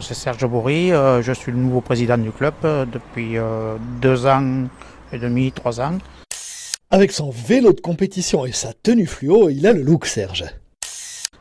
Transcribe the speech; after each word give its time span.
C'est 0.00 0.14
Serge 0.14 0.46
Bourri, 0.46 0.92
euh, 0.92 1.22
je 1.22 1.32
suis 1.32 1.50
le 1.50 1.58
nouveau 1.58 1.80
président 1.80 2.16
du 2.16 2.30
club 2.30 2.54
euh, 2.64 2.86
depuis 2.86 3.36
euh, 3.36 3.76
deux 4.00 4.26
ans 4.26 4.68
et 5.12 5.18
demi, 5.18 5.50
trois 5.50 5.80
ans. 5.80 5.98
Avec 6.90 7.10
son 7.10 7.30
vélo 7.30 7.72
de 7.72 7.80
compétition 7.80 8.46
et 8.46 8.52
sa 8.52 8.72
tenue 8.72 9.06
fluo, 9.06 9.50
il 9.50 9.66
a 9.66 9.72
le 9.72 9.82
look 9.82 10.06
Serge. 10.06 10.44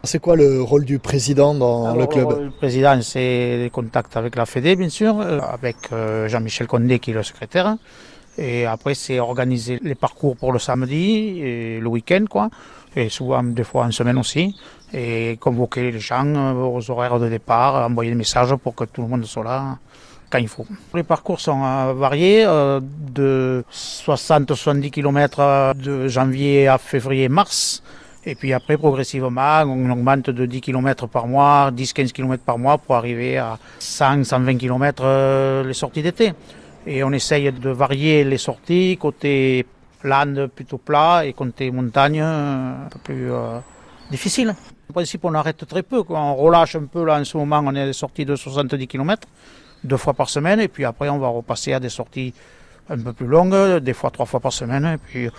C'est 0.04 0.20
quoi 0.20 0.36
le 0.36 0.62
rôle 0.62 0.86
du 0.86 0.98
président 0.98 1.54
dans 1.54 1.86
Alors, 1.86 1.98
le 1.98 2.08
club 2.08 2.42
Le 2.46 2.50
président, 2.50 3.00
c'est 3.02 3.58
les 3.58 3.70
contacts 3.70 4.18
avec 4.18 4.36
la 4.36 4.46
Fédé, 4.46 4.76
bien 4.76 4.90
sûr, 4.90 5.20
avec 5.20 5.78
Jean-Michel 6.28 6.68
Condé 6.68 7.00
qui 7.00 7.12
est 7.12 7.14
le 7.14 7.24
secrétaire. 7.24 7.78
Et 8.38 8.66
après, 8.66 8.94
c'est 8.94 9.20
organiser 9.20 9.80
les 9.82 9.96
parcours 9.96 10.38
pour 10.38 10.52
le 10.52 10.60
samedi 10.60 11.40
et 11.42 11.80
le 11.80 11.88
week-end, 11.88 12.26
quoi. 12.30 12.50
Et 12.96 13.10
souvent, 13.10 13.44
des 13.44 13.64
fois 13.64 13.86
en 13.86 13.92
semaine 13.92 14.18
aussi. 14.18 14.56
Et 14.94 15.38
convoquer 15.40 15.92
les 15.92 16.00
gens 16.00 16.26
euh, 16.26 16.54
aux 16.54 16.90
horaires 16.90 17.20
de 17.20 17.30
départ, 17.30 17.90
envoyer 17.90 18.12
des 18.12 18.18
messages 18.18 18.56
pour 18.56 18.76
que 18.76 18.86
tout 18.86 19.02
le 19.02 19.08
monde 19.08 19.26
soit 19.26 19.44
là 19.44 19.78
quand 20.30 20.38
il 20.38 20.48
faut. 20.48 20.66
Les 20.94 21.04
parcours 21.04 21.40
sont 21.40 21.64
euh, 21.64 21.94
variés, 21.94 22.46
euh, 22.46 22.80
de 22.82 23.64
60-70 23.72 24.92
km 24.92 25.74
de 25.76 26.08
janvier 26.08 26.68
à 26.68 26.78
février-mars. 26.78 27.82
Et 28.26 28.36
puis 28.36 28.52
après, 28.54 28.78
progressivement, 28.78 29.64
on 29.64 29.90
augmente 29.90 30.30
de 30.30 30.46
10 30.46 30.62
km 30.62 31.08
par 31.08 31.28
mois, 31.28 31.72
10-15 31.72 32.12
km 32.12 32.44
par 32.44 32.58
mois 32.58 32.78
pour 32.78 32.96
arriver 32.96 33.38
à 33.38 33.58
100-120 33.80 34.58
km 34.58 35.64
les 35.66 35.74
sorties 35.74 36.02
d'été. 36.02 36.34
Et 36.88 37.04
on 37.04 37.12
essaye 37.12 37.52
de 37.52 37.70
varier 37.70 38.24
les 38.24 38.38
sorties, 38.38 38.98
côté 38.98 39.66
land 40.06 40.48
plutôt 40.56 40.78
plat 40.78 41.26
et 41.26 41.34
côté 41.34 41.70
montagne 41.70 42.22
un 42.22 42.88
peu 42.90 43.00
plus 43.00 43.30
euh, 43.30 43.60
difficile. 44.10 44.56
En 44.90 44.94
principe, 44.94 45.26
on 45.26 45.34
arrête 45.34 45.68
très 45.68 45.84
peu. 45.84 46.02
On 46.08 46.36
relâche 46.36 46.78
un 46.78 46.86
peu 46.86 47.04
là 47.04 47.20
en 47.20 47.26
ce 47.26 47.36
moment, 47.36 47.62
on 47.66 47.76
est 47.76 47.82
à 47.82 47.86
des 47.86 47.92
sorties 47.92 48.24
de 48.24 48.38
70 48.38 48.88
km, 48.88 49.28
deux 49.84 49.98
fois 49.98 50.14
par 50.14 50.30
semaine. 50.30 50.62
Et 50.62 50.70
puis 50.70 50.86
après, 50.86 51.10
on 51.10 51.20
va 51.20 51.28
repasser 51.28 51.74
à 51.74 51.82
des 51.82 51.90
sorties 51.90 52.34
un 52.90 52.98
peu 52.98 53.12
plus 53.12 53.28
longues, 53.28 53.80
des 53.80 53.94
fois 53.94 54.10
trois 54.10 54.26
fois 54.26 54.40
par 54.40 54.54
semaine. 54.54 54.86
Et 54.86 54.98
puis 54.98 55.30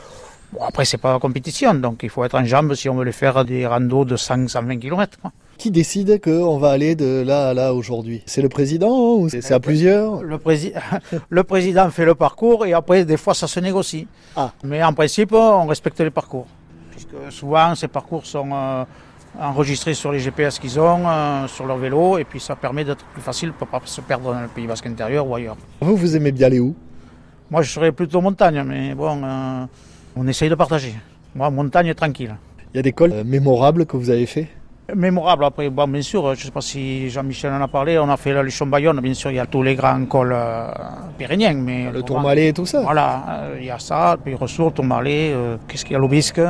après, 0.60 0.84
c'est 0.84 0.98
pas 0.98 1.14
la 1.14 1.18
compétition, 1.18 1.72
donc 1.72 2.02
il 2.02 2.10
faut 2.10 2.24
être 2.24 2.34
en 2.34 2.44
jambes 2.44 2.74
si 2.74 2.90
on 2.90 2.94
veut 2.94 3.04
les 3.04 3.12
faire 3.12 3.42
des 3.46 3.66
randos 3.66 4.04
de 4.04 4.16
100-120 4.16 4.78
km. 4.78 5.18
Quoi. 5.18 5.32
Qui 5.58 5.72
décide 5.72 6.20
qu'on 6.22 6.56
va 6.58 6.70
aller 6.70 6.94
de 6.94 7.24
là 7.26 7.48
à 7.48 7.54
là 7.54 7.74
aujourd'hui? 7.74 8.22
C'est 8.26 8.42
le 8.42 8.48
président 8.48 9.16
ou 9.16 9.28
c'est 9.28 9.52
à 9.52 9.58
plusieurs? 9.58 10.22
Le, 10.22 10.36
prési- 10.38 10.72
le 11.28 11.42
président 11.42 11.90
fait 11.90 12.04
le 12.04 12.14
parcours 12.14 12.64
et 12.64 12.72
après, 12.72 13.04
des 13.04 13.16
fois, 13.16 13.34
ça 13.34 13.48
se 13.48 13.58
négocie. 13.58 14.06
Ah. 14.36 14.52
Mais 14.62 14.84
en 14.84 14.92
principe, 14.92 15.32
on 15.32 15.66
respecte 15.66 15.98
les 16.00 16.10
parcours. 16.10 16.46
Puisque 16.92 17.10
souvent, 17.30 17.74
ces 17.74 17.88
parcours 17.88 18.24
sont 18.24 18.50
euh, 18.52 18.84
enregistrés 19.40 19.94
sur 19.94 20.12
les 20.12 20.20
GPS 20.20 20.60
qu'ils 20.60 20.78
ont, 20.78 21.02
euh, 21.08 21.48
sur 21.48 21.66
leur 21.66 21.76
vélo, 21.76 22.18
et 22.18 22.24
puis 22.24 22.38
ça 22.38 22.54
permet 22.54 22.84
d'être 22.84 23.04
plus 23.06 23.22
facile 23.22 23.52
pour 23.52 23.66
pas 23.66 23.80
se 23.84 24.00
perdre 24.00 24.32
dans 24.32 24.40
le 24.40 24.46
Pays 24.48 24.68
Basque 24.68 24.86
intérieur 24.86 25.26
ou 25.26 25.34
ailleurs. 25.34 25.56
Vous, 25.80 25.96
vous 25.96 26.14
aimez 26.16 26.30
bien 26.30 26.46
aller 26.46 26.60
où? 26.60 26.76
Moi, 27.50 27.62
je 27.62 27.72
serais 27.72 27.90
plutôt 27.90 28.20
montagne, 28.20 28.62
mais 28.64 28.94
bon, 28.94 29.20
euh, 29.24 29.64
on 30.14 30.26
essaye 30.28 30.50
de 30.50 30.54
partager. 30.54 30.94
Moi, 31.34 31.50
montagne 31.50 31.92
tranquille. 31.94 32.36
Il 32.72 32.76
y 32.76 32.80
a 32.80 32.82
des 32.82 32.92
cols 32.92 33.24
mémorables 33.24 33.86
que 33.86 33.96
vous 33.96 34.10
avez 34.10 34.26
fait? 34.26 34.48
Mémorable 34.96 35.44
après, 35.44 35.68
bon, 35.68 35.86
bien 35.86 36.00
sûr, 36.00 36.34
je 36.34 36.40
ne 36.40 36.44
sais 36.46 36.50
pas 36.50 36.62
si 36.62 37.10
Jean-Michel 37.10 37.52
en 37.52 37.60
a 37.60 37.68
parlé, 37.68 37.98
on 37.98 38.08
a 38.08 38.16
fait 38.16 38.32
la 38.32 38.42
Luchon 38.42 38.64
Bayonne, 38.64 38.98
bien 39.00 39.12
sûr, 39.12 39.30
il 39.30 39.36
y 39.36 39.38
a 39.38 39.44
tous 39.44 39.62
les 39.62 39.74
grands 39.74 40.02
cols 40.06 40.32
euh, 40.34 40.70
pyréniens. 41.18 41.52
Mais 41.52 41.90
Le 41.92 42.02
Tourmalet 42.02 42.48
et 42.48 42.52
tout 42.54 42.64
ça 42.64 42.80
Voilà, 42.80 43.22
euh, 43.28 43.56
il 43.60 43.66
y 43.66 43.70
a 43.70 43.78
ça, 43.78 44.16
puis 44.24 44.34
Ressources, 44.34 44.72
Tourmalet, 44.72 45.32
euh, 45.34 45.56
qu'est-ce 45.68 45.84
qu'il 45.84 45.92
y 45.92 45.96
a, 45.96 45.98
l'Obisque. 45.98 46.40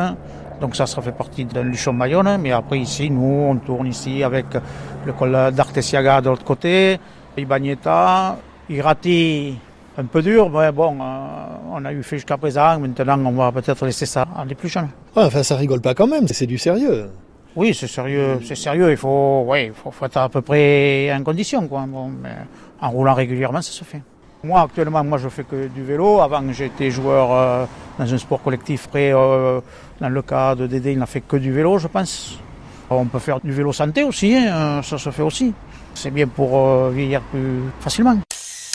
Donc 0.60 0.76
ça, 0.76 0.86
ça 0.86 1.02
fait 1.02 1.10
partie 1.10 1.46
de 1.46 1.60
Luchon 1.60 1.94
Bayonne, 1.94 2.38
mais 2.40 2.52
après 2.52 2.78
ici, 2.78 3.10
nous, 3.10 3.48
on 3.50 3.56
tourne 3.56 3.88
ici 3.88 4.22
avec 4.22 4.46
le 5.04 5.12
col 5.14 5.32
d'Artesiaga 5.52 6.20
de 6.20 6.28
l'autre 6.28 6.44
côté, 6.44 7.00
Ibagneta, 7.36 8.36
Irati, 8.70 9.58
un 9.96 10.04
peu 10.04 10.22
dur, 10.22 10.48
mais 10.48 10.70
bon, 10.70 10.96
euh, 11.00 11.26
on 11.72 11.84
a 11.84 11.92
eu 11.92 12.04
fait 12.04 12.18
jusqu'à 12.18 12.36
présent, 12.36 12.78
maintenant 12.78 13.18
on 13.24 13.32
va 13.32 13.50
peut-être 13.50 13.84
laisser 13.84 14.06
ça 14.06 14.28
à 14.36 14.44
les 14.44 14.54
plus 14.54 14.68
jeunes. 14.68 14.90
Ouais, 15.16 15.24
Enfin, 15.24 15.42
ça 15.42 15.56
rigole 15.56 15.80
pas 15.80 15.94
quand 15.94 16.06
même, 16.06 16.28
c'est 16.28 16.46
du 16.46 16.56
sérieux. 16.56 17.10
Oui, 17.56 17.74
c'est 17.74 17.88
sérieux, 17.88 18.40
c'est 18.44 18.54
sérieux. 18.54 18.90
Il 18.90 18.96
faut, 18.96 19.44
ouais, 19.46 19.66
il 19.66 19.72
faut, 19.72 19.90
faut 19.90 20.04
être 20.04 20.18
à 20.18 20.28
peu 20.28 20.42
près 20.42 21.12
en 21.12 21.22
condition, 21.22 21.66
quoi. 21.66 21.84
Bon, 21.88 22.08
mais 22.08 22.36
en 22.80 22.90
roulant 22.90 23.14
régulièrement, 23.14 23.62
ça 23.62 23.72
se 23.72 23.84
fait. 23.84 24.02
Moi, 24.44 24.60
actuellement, 24.60 25.02
moi, 25.02 25.18
je 25.18 25.28
fais 25.28 25.42
que 25.42 25.66
du 25.66 25.82
vélo. 25.82 26.20
Avant, 26.20 26.42
j'étais 26.52 26.90
joueur 26.90 27.32
euh, 27.32 27.66
dans 27.98 28.14
un 28.14 28.18
sport 28.18 28.40
collectif. 28.40 28.86
Après, 28.86 29.12
euh, 29.12 29.60
dans 30.00 30.08
le 30.08 30.22
cas 30.22 30.54
de 30.54 30.68
Dédé, 30.68 30.92
il 30.92 30.98
n'a 30.98 31.06
fait 31.06 31.22
que 31.22 31.36
du 31.36 31.50
vélo, 31.52 31.78
je 31.78 31.88
pense. 31.88 32.38
On 32.90 33.04
peut 33.06 33.18
faire 33.18 33.40
du 33.40 33.52
vélo 33.52 33.72
santé 33.72 34.04
aussi, 34.04 34.34
hein, 34.36 34.80
ça 34.82 34.96
se 34.96 35.10
fait 35.10 35.22
aussi. 35.22 35.52
C'est 35.94 36.10
bien 36.12 36.28
pour 36.28 36.56
euh, 36.56 36.90
vieillir 36.90 37.20
plus 37.22 37.60
facilement. 37.80 38.16